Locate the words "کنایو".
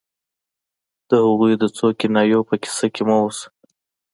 1.99-2.47